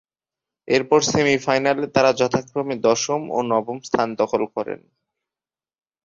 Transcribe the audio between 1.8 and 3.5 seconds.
তারা যথাক্রমে দশম ও